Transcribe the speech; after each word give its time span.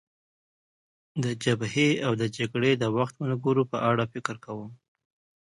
د 1.23 1.25
جبهې 1.43 1.89
او 2.05 2.11
د 2.21 2.23
جګړې 2.37 2.71
د 2.77 2.83
وخت 2.97 3.15
ملګرو 3.23 3.63
په 3.71 3.77
اړه 3.89 4.03
فکر 4.13 4.35
کوم. 4.45 4.71